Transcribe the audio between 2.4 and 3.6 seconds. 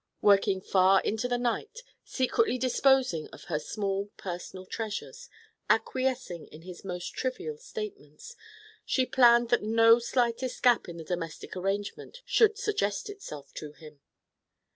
disposing of her